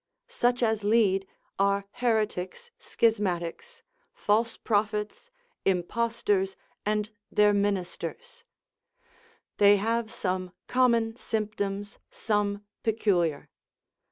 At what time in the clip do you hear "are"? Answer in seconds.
1.59-1.85